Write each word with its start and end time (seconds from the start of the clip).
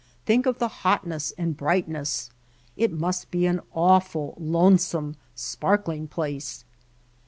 Think 0.25 0.47
of 0.47 0.57
the 0.57 0.67
hot 0.81 1.05
ness 1.05 1.29
and 1.37 1.55
brightness. 1.55 2.31
It 2.75 2.91
must 2.91 3.29
be 3.29 3.45
an 3.45 3.59
awful, 3.71 4.33
lone 4.39 4.79
some, 4.79 5.15
sparkling 5.35 6.07
place." 6.07 6.65